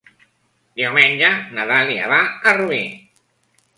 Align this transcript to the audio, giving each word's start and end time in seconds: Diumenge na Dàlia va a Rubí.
Diumenge 0.79 1.29
na 1.57 1.67
Dàlia 1.73 2.07
va 2.15 2.21
a 2.25 2.55
Rubí. 2.59 2.85